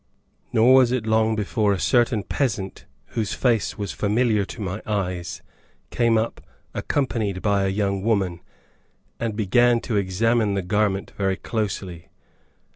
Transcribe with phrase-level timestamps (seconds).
[0.51, 5.43] Nor was it long before a certain peasant, whose face was familiar to my eyes,
[5.91, 6.41] came up,
[6.73, 8.39] accompanied by a young woman,
[9.19, 12.09] and began to examine the garment very closely.